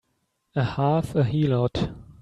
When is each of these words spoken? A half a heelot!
A 0.55 0.63
half 0.63 1.13
a 1.13 1.23
heelot! 1.23 1.91